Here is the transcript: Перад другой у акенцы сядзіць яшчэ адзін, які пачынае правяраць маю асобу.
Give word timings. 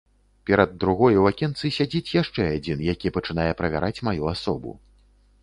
Перад 0.49 0.71
другой 0.83 1.13
у 1.23 1.27
акенцы 1.31 1.71
сядзіць 1.75 2.13
яшчэ 2.21 2.47
адзін, 2.55 2.81
які 2.93 3.13
пачынае 3.19 3.47
правяраць 3.61 3.95
маю 4.11 4.23
асобу. 4.35 4.77